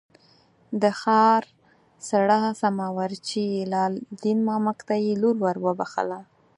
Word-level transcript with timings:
د 0.81 0.83
ښار 1.01 1.43
څړه 2.07 2.39
سما 2.61 2.87
وارچي 2.97 3.47
لال 3.73 3.93
دین 4.23 4.39
مامک 4.47 4.79
ته 4.87 4.95
یې 5.05 5.13
لور 5.21 5.35
ور 5.43 5.57
وبخښله. 5.65 6.19